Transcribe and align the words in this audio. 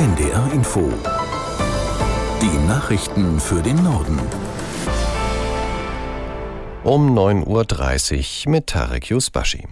NDR 0.00 0.50
Info. 0.54 0.90
Die 2.40 2.66
Nachrichten 2.66 3.38
für 3.38 3.60
den 3.60 3.84
Norden. 3.84 4.18
Um 6.84 7.14
9.30 7.14 8.46
Uhr 8.46 8.50
mit 8.50 8.66
Tarek 8.68 9.10
Yusbashi. 9.10 9.68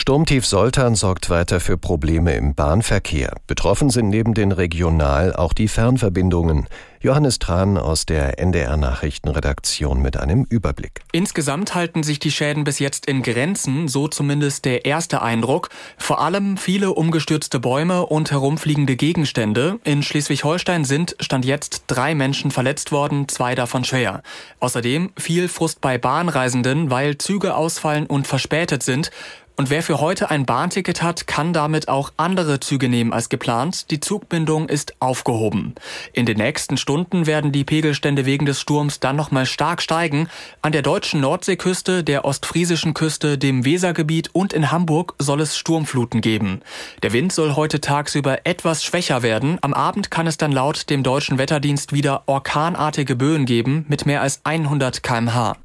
Sturmtief 0.00 0.46
Soltan 0.46 0.94
sorgt 0.94 1.28
weiter 1.28 1.60
für 1.60 1.76
Probleme 1.76 2.32
im 2.32 2.54
Bahnverkehr. 2.54 3.34
Betroffen 3.46 3.90
sind 3.90 4.08
neben 4.08 4.32
den 4.32 4.50
Regional- 4.50 5.36
auch 5.36 5.52
die 5.52 5.68
Fernverbindungen. 5.68 6.68
Johannes 7.02 7.38
Tran 7.38 7.78
aus 7.78 8.04
der 8.04 8.38
NDR 8.38 8.76
Nachrichtenredaktion 8.76 10.02
mit 10.02 10.18
einem 10.18 10.46
Überblick. 10.48 11.00
Insgesamt 11.12 11.74
halten 11.74 12.02
sich 12.02 12.18
die 12.18 12.30
Schäden 12.30 12.64
bis 12.64 12.78
jetzt 12.78 13.06
in 13.06 13.22
Grenzen, 13.22 13.88
so 13.88 14.06
zumindest 14.06 14.66
der 14.66 14.84
erste 14.84 15.22
Eindruck. 15.22 15.70
Vor 15.96 16.20
allem 16.20 16.58
viele 16.58 16.92
umgestürzte 16.92 17.58
Bäume 17.58 18.04
und 18.04 18.30
herumfliegende 18.30 18.96
Gegenstände. 18.96 19.78
In 19.84 20.02
Schleswig-Holstein 20.02 20.84
sind 20.84 21.16
stand 21.20 21.46
jetzt 21.46 21.84
drei 21.86 22.14
Menschen 22.14 22.50
verletzt 22.50 22.92
worden, 22.92 23.28
zwei 23.28 23.54
davon 23.54 23.84
schwer. 23.84 24.22
Außerdem 24.58 25.12
viel 25.16 25.48
Frust 25.48 25.80
bei 25.80 25.96
Bahnreisenden, 25.96 26.90
weil 26.90 27.16
Züge 27.16 27.54
ausfallen 27.54 28.06
und 28.06 28.26
verspätet 28.26 28.82
sind. 28.82 29.10
Und 29.60 29.68
wer 29.68 29.82
für 29.82 30.00
heute 30.00 30.30
ein 30.30 30.46
Bahnticket 30.46 31.02
hat, 31.02 31.26
kann 31.26 31.52
damit 31.52 31.88
auch 31.88 32.12
andere 32.16 32.60
Züge 32.60 32.88
nehmen 32.88 33.12
als 33.12 33.28
geplant. 33.28 33.90
Die 33.90 34.00
Zugbindung 34.00 34.70
ist 34.70 34.94
aufgehoben. 35.00 35.74
In 36.14 36.24
den 36.24 36.38
nächsten 36.38 36.78
Stunden 36.78 37.26
werden 37.26 37.52
die 37.52 37.64
Pegelstände 37.64 38.24
wegen 38.24 38.46
des 38.46 38.58
Sturms 38.58 39.00
dann 39.00 39.16
nochmal 39.16 39.44
stark 39.44 39.82
steigen. 39.82 40.30
An 40.62 40.72
der 40.72 40.80
deutschen 40.80 41.20
Nordseeküste, 41.20 42.02
der 42.02 42.24
ostfriesischen 42.24 42.94
Küste, 42.94 43.36
dem 43.36 43.66
Wesergebiet 43.66 44.30
und 44.32 44.54
in 44.54 44.72
Hamburg 44.72 45.14
soll 45.18 45.42
es 45.42 45.58
Sturmfluten 45.58 46.22
geben. 46.22 46.62
Der 47.02 47.12
Wind 47.12 47.30
soll 47.30 47.54
heute 47.54 47.82
tagsüber 47.82 48.46
etwas 48.46 48.82
schwächer 48.82 49.22
werden. 49.22 49.58
Am 49.60 49.74
Abend 49.74 50.10
kann 50.10 50.26
es 50.26 50.38
dann 50.38 50.52
laut 50.52 50.88
dem 50.88 51.02
deutschen 51.02 51.36
Wetterdienst 51.36 51.92
wieder 51.92 52.22
orkanartige 52.24 53.14
Böen 53.14 53.44
geben 53.44 53.84
mit 53.88 54.06
mehr 54.06 54.22
als 54.22 54.40
100 54.42 55.02
kmh. 55.02 55.58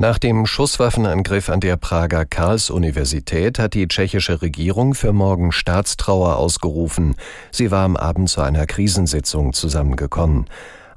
Nach 0.00 0.16
dem 0.16 0.46
Schusswaffenangriff 0.46 1.48
an 1.48 1.58
der 1.58 1.76
Prager 1.76 2.24
Karls-Universität 2.24 3.58
hat 3.58 3.74
die 3.74 3.88
tschechische 3.88 4.42
Regierung 4.42 4.94
für 4.94 5.12
morgen 5.12 5.50
Staatstrauer 5.50 6.36
ausgerufen. 6.36 7.16
Sie 7.50 7.72
war 7.72 7.84
am 7.84 7.96
Abend 7.96 8.30
zu 8.30 8.40
einer 8.40 8.64
Krisensitzung 8.66 9.54
zusammengekommen. 9.54 10.46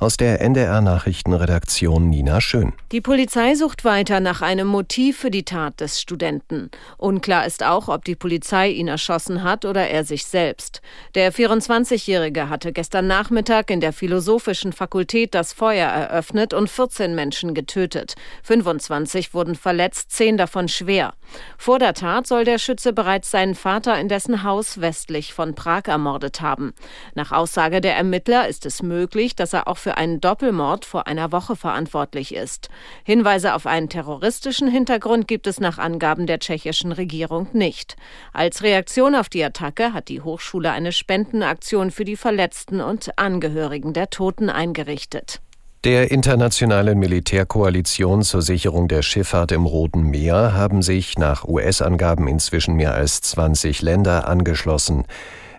Aus 0.02 0.18
der 0.18 0.42
NDR 0.42 0.82
Nachrichtenredaktion 0.82 2.10
Nina 2.10 2.42
Schön. 2.42 2.74
Die 2.92 3.02
Polizei 3.02 3.54
sucht 3.54 3.86
weiter 3.86 4.20
nach 4.20 4.42
einem 4.42 4.68
Motiv 4.68 5.20
für 5.20 5.30
die 5.30 5.46
Tat 5.46 5.80
des 5.80 6.02
Studenten. 6.02 6.72
Unklar 6.98 7.46
ist 7.46 7.64
auch, 7.64 7.88
ob 7.88 8.04
die 8.04 8.16
Polizei 8.16 8.70
ihn 8.70 8.88
erschossen 8.88 9.44
hat 9.44 9.64
oder 9.64 9.90
er 9.90 10.04
sich 10.04 10.26
selbst. 10.26 10.82
Der 11.14 11.32
24-Jährige 11.32 12.50
hatte 12.50 12.74
gestern 12.74 13.06
Nachmittag 13.06 13.70
in 13.70 13.80
der 13.80 13.94
Philosophischen 13.94 14.74
Fakultät 14.74 15.36
das 15.36 15.54
Feuer 15.54 15.88
eröffnet 15.88 16.56
und 16.56 16.68
14 16.68 17.14
Menschen 17.14 17.54
getötet. 17.54 18.16
25 18.42 19.36
wurden 19.36 19.54
verletzt, 19.54 20.10
10 20.14 20.36
davon 20.36 20.68
schwer. 20.68 21.14
Vor 21.60 21.78
der 21.78 21.94
Tat 21.94 22.26
soll 22.26 22.44
der 22.44 22.58
Schütze 22.58 22.92
bereits 22.92 23.30
seinen 23.30 23.54
Vater 23.54 24.00
in 24.00 24.10
dessen 24.10 24.42
Haus 24.42 24.82
westlich 24.82 25.36
von 25.36 25.54
Prag 25.54 25.84
ermordet 25.86 26.42
haben. 26.42 26.74
Nach 27.14 27.32
Aussage 27.32 27.82
der 27.82 27.96
Ermittler 27.96 28.48
ist 28.48 28.66
es 28.66 28.82
möglich, 28.82 29.36
dass 29.36 29.54
er 29.54 29.68
auch 29.68 29.78
für 29.78 29.91
für 29.92 29.98
einen 29.98 30.22
Doppelmord 30.22 30.86
vor 30.86 31.06
einer 31.08 31.34
Woche 31.34 31.58
verantwortlich 31.58 32.34
ist. 32.34 32.70
Hinweise 33.04 33.54
auf 33.54 33.68
einen 33.68 33.90
terroristischen 33.90 34.70
Hintergrund 34.70 35.28
gibt 35.28 35.48
es 35.48 35.60
nach 35.60 35.80
Angaben 35.80 36.28
der 36.28 36.40
tschechischen 36.40 36.94
Regierung 36.94 37.50
nicht. 37.52 37.98
Als 38.32 38.64
Reaktion 38.64 39.16
auf 39.16 39.28
die 39.28 39.44
Attacke 39.44 39.92
hat 39.92 40.08
die 40.08 40.22
Hochschule 40.22 40.72
eine 40.72 40.94
Spendenaktion 40.94 41.92
für 41.92 42.06
die 42.06 42.16
Verletzten 42.16 42.80
und 42.80 43.20
Angehörigen 43.20 43.92
der 43.92 44.10
Toten 44.10 44.50
eingerichtet. 44.50 45.42
Der 45.84 46.10
internationalen 46.10 46.98
Militärkoalition 46.98 48.22
zur 48.22 48.44
Sicherung 48.44 48.88
der 48.88 49.02
Schifffahrt 49.02 49.52
im 49.52 49.66
Roten 49.66 50.04
Meer 50.04 50.54
haben 50.54 50.84
sich 50.84 51.18
nach 51.18 51.46
US-Angaben 51.46 52.30
inzwischen 52.30 52.76
mehr 52.76 52.94
als 52.94 53.20
20 53.22 53.82
Länder 53.82 54.26
angeschlossen. 54.30 55.04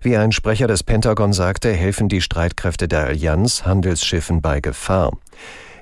Wie 0.05 0.17
ein 0.17 0.33
Sprecher 0.33 0.67
des 0.67 0.83
Pentagon 0.83 1.33
sagte, 1.33 1.73
helfen 1.73 2.09
die 2.09 2.21
Streitkräfte 2.21 2.89
der 2.89 3.05
Allianz 3.05 3.65
Handelsschiffen 3.65 4.43
bei 4.43 4.61
Gefahr. 4.61 5.13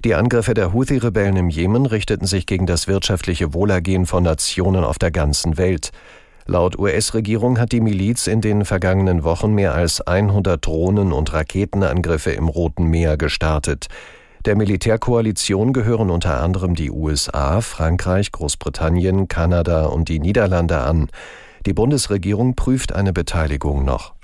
Die 0.05 0.15
Angriffe 0.15 0.53
der 0.53 0.75
Houthi-Rebellen 0.75 1.37
im 1.37 1.49
Jemen 1.49 1.87
richteten 1.87 2.27
sich 2.27 2.45
gegen 2.45 2.67
das 2.67 2.87
wirtschaftliche 2.87 3.55
Wohlergehen 3.55 4.05
von 4.05 4.23
Nationen 4.23 4.85
auf 4.85 4.99
der 4.99 5.11
ganzen 5.11 5.57
Welt. 5.57 5.93
Laut 6.45 6.79
US-Regierung 6.79 7.59
hat 7.59 7.73
die 7.73 7.81
Miliz 7.81 8.27
in 8.27 8.43
den 8.43 8.67
vergangenen 8.67 9.25
Wochen 9.25 9.55
mehr 9.55 9.75
als 9.75 10.03
100 10.03 10.67
Drohnen- 10.67 11.13
und 11.13 11.33
Raketenangriffe 11.33 12.33
im 12.33 12.49
Roten 12.49 12.89
Meer 12.89 13.17
gestartet. 13.17 13.87
Der 14.45 14.55
Militärkoalition 14.55 15.73
gehören 15.73 16.11
unter 16.11 16.43
anderem 16.43 16.75
die 16.75 16.91
USA, 16.91 17.63
Frankreich, 17.63 18.33
Großbritannien, 18.33 19.29
Kanada 19.29 19.87
und 19.87 20.11
die 20.11 20.19
Niederlande 20.19 20.79
an. 20.81 21.09
Die 21.67 21.75
Bundesregierung 21.75 22.55
prüft 22.55 22.95
eine 22.95 23.13
Beteiligung 23.13 23.85
noch. 23.85 24.15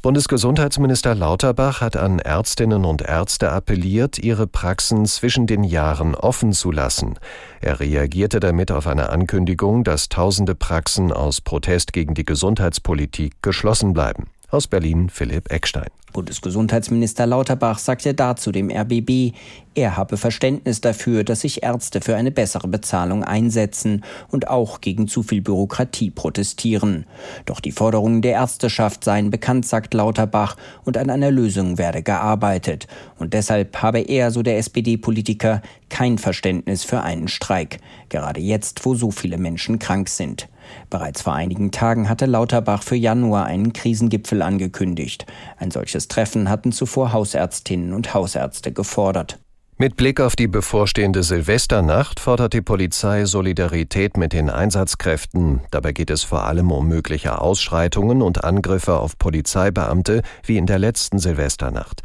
Bundesgesundheitsminister 0.00 1.16
Lauterbach 1.16 1.80
hat 1.80 1.96
an 1.96 2.20
Ärztinnen 2.20 2.84
und 2.84 3.02
Ärzte 3.02 3.50
appelliert, 3.50 4.16
ihre 4.18 4.46
Praxen 4.46 5.06
zwischen 5.06 5.48
den 5.48 5.64
Jahren 5.64 6.14
offen 6.14 6.52
zu 6.52 6.70
lassen. 6.70 7.18
Er 7.60 7.80
reagierte 7.80 8.38
damit 8.38 8.70
auf 8.70 8.86
eine 8.86 9.08
Ankündigung, 9.08 9.82
dass 9.82 10.08
tausende 10.08 10.54
Praxen 10.54 11.12
aus 11.12 11.40
Protest 11.40 11.92
gegen 11.92 12.14
die 12.14 12.24
Gesundheitspolitik 12.24 13.42
geschlossen 13.42 13.92
bleiben. 13.92 14.28
Aus 14.50 14.66
Berlin 14.66 15.10
Philipp 15.10 15.52
Eckstein. 15.52 15.88
Bundesgesundheitsminister 16.14 17.26
Lauterbach 17.26 17.78
sagte 17.78 18.14
dazu 18.14 18.50
dem 18.50 18.70
RBB, 18.70 19.34
er 19.74 19.98
habe 19.98 20.16
Verständnis 20.16 20.80
dafür, 20.80 21.22
dass 21.22 21.40
sich 21.40 21.62
Ärzte 21.62 22.00
für 22.00 22.16
eine 22.16 22.30
bessere 22.30 22.66
Bezahlung 22.66 23.24
einsetzen 23.24 24.04
und 24.28 24.48
auch 24.48 24.80
gegen 24.80 25.06
zu 25.06 25.22
viel 25.22 25.42
Bürokratie 25.42 26.08
protestieren. 26.08 27.04
Doch 27.44 27.60
die 27.60 27.72
Forderungen 27.72 28.22
der 28.22 28.32
Ärzteschaft 28.32 29.04
seien 29.04 29.30
bekannt, 29.30 29.66
sagt 29.66 29.92
Lauterbach, 29.92 30.56
und 30.82 30.96
an 30.96 31.10
einer 31.10 31.30
Lösung 31.30 31.76
werde 31.76 32.02
gearbeitet. 32.02 32.86
Und 33.18 33.34
deshalb 33.34 33.82
habe 33.82 34.00
er, 34.00 34.30
so 34.30 34.42
der 34.42 34.56
SPD-Politiker, 34.56 35.60
kein 35.90 36.16
Verständnis 36.16 36.84
für 36.84 37.02
einen 37.02 37.28
Streik, 37.28 37.80
gerade 38.08 38.40
jetzt, 38.40 38.86
wo 38.86 38.94
so 38.94 39.10
viele 39.10 39.36
Menschen 39.36 39.78
krank 39.78 40.08
sind. 40.08 40.48
Bereits 40.90 41.22
vor 41.22 41.34
einigen 41.34 41.70
Tagen 41.70 42.08
hatte 42.08 42.26
Lauterbach 42.26 42.82
für 42.82 42.96
Januar 42.96 43.46
einen 43.46 43.72
Krisengipfel 43.72 44.42
angekündigt. 44.42 45.26
Ein 45.58 45.70
solches 45.70 46.08
Treffen 46.08 46.48
hatten 46.48 46.72
zuvor 46.72 47.12
Hausärztinnen 47.12 47.92
und 47.92 48.14
Hausärzte 48.14 48.72
gefordert. 48.72 49.38
Mit 49.80 49.96
Blick 49.96 50.20
auf 50.20 50.34
die 50.34 50.48
bevorstehende 50.48 51.22
Silvesternacht 51.22 52.18
fordert 52.18 52.52
die 52.52 52.62
Polizei 52.62 53.26
Solidarität 53.26 54.16
mit 54.16 54.32
den 54.32 54.50
Einsatzkräften. 54.50 55.60
Dabei 55.70 55.92
geht 55.92 56.10
es 56.10 56.24
vor 56.24 56.42
allem 56.42 56.72
um 56.72 56.88
mögliche 56.88 57.40
Ausschreitungen 57.40 58.20
und 58.20 58.42
Angriffe 58.42 58.98
auf 58.98 59.16
Polizeibeamte 59.18 60.22
wie 60.42 60.56
in 60.56 60.66
der 60.66 60.80
letzten 60.80 61.20
Silvesternacht. 61.20 62.02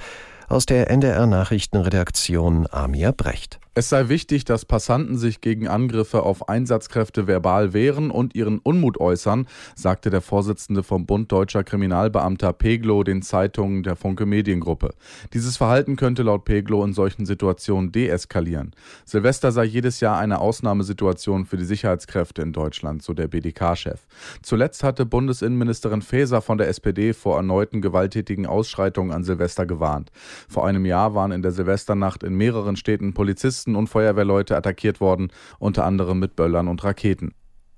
Aus 0.47 0.68
der 0.68 0.91
NDR 0.91 1.25
Nachrichtenredaktion 1.25 2.68
Amir 2.69 3.12
Brecht. 3.12 3.59
Es 3.76 3.90
sei 3.90 4.08
wichtig, 4.08 4.46
dass 4.46 4.66
Passanten 4.66 5.18
sich 5.18 5.42
gegen 5.42 5.68
Angriffe 5.68 6.22
auf 6.22 6.48
Einsatzkräfte 6.48 7.26
verbal 7.26 7.74
wehren 7.74 8.12
und 8.12 8.36
ihren 8.36 8.60
Unmut 8.60 9.00
äußern, 9.00 9.48
sagte 9.76 10.12
der 10.12 10.22
Vorsitzende 10.22 10.84
vom 10.84 11.08
Bund 11.08 11.32
Deutscher 11.32 11.64
Kriminalbeamter 11.64 12.54
Peglo 12.54 13.04
den 13.04 13.24
Zeitungen 13.24 13.82
der 13.82 13.96
Funke 13.96 14.28
Mediengruppe. 14.28 14.94
Dieses 15.34 15.58
Verhalten 15.58 15.96
könnte 15.96 16.22
laut 16.22 16.46
Peglo 16.46 16.84
in 16.86 16.94
solchen 16.94 17.26
Situationen 17.26 17.92
deeskalieren. 17.92 18.76
Silvester 19.06 19.52
sei 19.52 19.64
jedes 19.64 20.02
Jahr 20.02 20.20
eine 20.20 20.40
Ausnahmesituation 20.40 21.48
für 21.48 21.58
die 21.58 21.66
Sicherheitskräfte 21.66 22.44
in 22.44 22.54
Deutschland, 22.54 23.02
so 23.02 23.16
der 23.16 23.28
BDK-Chef. 23.28 24.06
Zuletzt 24.44 24.84
hatte 24.84 25.08
Bundesinnenministerin 25.08 26.04
Faeser 26.04 26.44
von 26.44 26.60
der 26.60 26.68
SPD 26.68 27.12
vor 27.14 27.38
erneuten 27.38 27.81
gewalttätigen 27.81 28.46
Ausschreitungen 28.46 29.12
an 29.12 29.24
Silvester 29.24 29.66
gewarnt. 29.66 30.12
Vor 30.48 30.68
einem 30.68 30.86
Jahr 30.86 31.16
waren 31.16 31.31
in 31.31 31.42
der 31.42 31.52
Silvesternacht 31.52 32.22
in 32.22 32.36
mehreren 32.36 32.76
Städten 32.76 33.16
Polizisten 33.16 33.62
Polizisten 33.63 33.75
und 33.75 33.88
Feuerwehrleute 33.88 34.56
attackiert 34.56 35.00
worden, 35.00 35.31
unter 35.60 35.86
anderem 35.86 36.19
mit 36.19 36.36
Böllern 36.36 36.68
und 36.68 36.83
Raketen. 36.83 37.33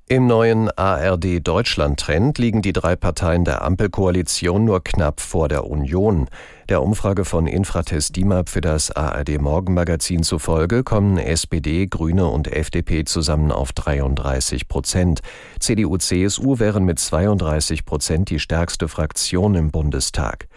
Im 0.07 0.27
neuen 0.27 0.69
ARD-Deutschland-Trend 0.69 2.37
liegen 2.37 2.61
die 2.61 2.73
drei 2.73 2.95
Parteien 2.95 3.43
der 3.43 3.63
Ampelkoalition 3.63 4.63
nur 4.63 4.83
knapp 4.83 5.19
vor 5.19 5.47
der 5.47 5.65
Union. 5.65 6.27
Der 6.69 6.83
Umfrage 6.83 7.25
von 7.25 7.47
Infratest 7.47 8.15
DIMAP 8.15 8.49
für 8.49 8.61
das 8.61 8.91
ARD-Morgenmagazin 8.91 10.21
zufolge 10.21 10.83
kommen 10.83 11.17
SPD, 11.17 11.87
Grüne 11.87 12.27
und 12.27 12.47
FDP 12.47 13.03
zusammen 13.03 13.51
auf 13.51 13.73
33 13.73 14.67
Prozent. 14.67 15.21
CDU, 15.59 15.97
CSU 15.97 16.59
wären 16.59 16.85
mit 16.85 16.99
32 16.99 17.83
Prozent 17.85 18.29
die 18.29 18.39
stärkste 18.39 18.87
Fraktion 18.87 19.55
im 19.55 19.71
Bundestag. 19.71 20.47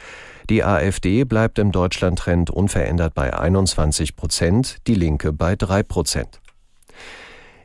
Die 0.51 0.65
AfD 0.65 1.25
bleibt 1.25 1.59
im 1.59 1.73
Deutschlandtrend 1.73 2.49
unverändert 2.49 3.13
bei 3.13 3.39
21 3.39 4.17
Prozent, 4.17 4.79
die 4.87 4.95
Linke 4.95 5.35
bei 5.35 5.57
3 5.57 5.83
Prozent. 5.83 6.41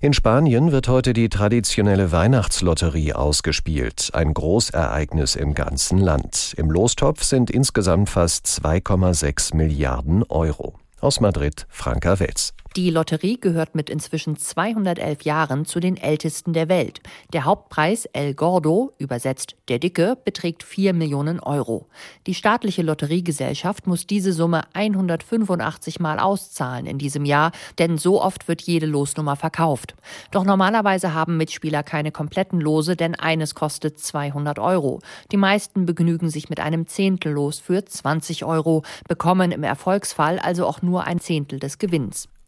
In 0.01 0.11
Spanien 0.11 0.73
wird 0.73 0.89
heute 0.89 1.13
die 1.13 1.29
traditionelle 1.29 2.11
Weihnachtslotterie 2.11 3.13
ausgespielt, 3.13 4.09
ein 4.11 4.33
Großereignis 4.33 5.37
im 5.37 5.53
ganzen 5.53 5.97
Land. 5.97 6.55
Im 6.57 6.69
Lostopf 6.69 7.23
sind 7.23 7.49
insgesamt 7.49 8.09
fast 8.09 8.47
2,6 8.47 9.55
Milliarden 9.55 10.23
Euro. 10.23 10.73
Aus 10.99 11.21
Madrid, 11.21 11.65
Franka 11.69 12.19
Wetz. 12.19 12.53
Die 12.75 12.89
Lotterie 12.89 13.37
gehört 13.39 13.75
mit 13.75 13.91
inzwischen 13.91 14.35
211 14.35 15.21
Jahren 15.21 15.63
zu 15.65 15.79
den 15.79 15.95
ältesten 15.95 16.53
der 16.53 16.69
Welt. 16.69 17.01
Der 17.31 17.45
Hauptpreis 17.45 18.05
El 18.13 18.33
Gordo, 18.33 18.93
übersetzt 18.97 19.55
der 19.67 19.77
Dicke, 19.77 20.17
beträgt 20.25 20.63
4 20.63 20.93
Millionen 20.93 21.39
Euro. 21.39 21.85
Die 22.25 22.33
staatliche 22.33 22.81
Lotteriegesellschaft 22.81 23.85
muss 23.85 24.07
diese 24.07 24.33
Summe 24.33 24.63
185 24.73 25.99
Mal 25.99 26.17
auszahlen 26.17 26.87
in 26.87 26.97
diesem 26.97 27.25
Jahr, 27.25 27.51
denn 27.77 27.99
so 27.99 28.19
oft 28.19 28.47
wird 28.47 28.63
jede 28.63 28.87
Losnummer 28.87 29.35
verkauft. 29.35 29.93
Doch 30.31 30.43
normalerweise 30.43 31.13
haben 31.13 31.37
Mitspieler 31.37 31.83
keine 31.83 32.11
kompletten 32.11 32.59
Lose, 32.59 32.95
denn 32.95 33.13
eines 33.13 33.53
kostet 33.53 33.99
200 33.99 34.57
Euro. 34.57 34.99
Die 35.31 35.37
meisten 35.37 35.85
begnügen 35.85 36.31
sich 36.31 36.49
mit 36.49 36.59
einem 36.59 36.87
Zehntellos 36.87 37.59
für 37.59 37.85
20 37.85 38.45
Euro, 38.45 38.81
bekommen 39.07 39.51
im 39.51 39.61
Erfolgsfall 39.61 40.39
also 40.39 40.65
auch 40.65 40.81
nur 40.81 41.03
ein 41.03 41.19
Zehntel 41.19 41.59
des 41.59 41.77
Gewinns. 41.77 42.29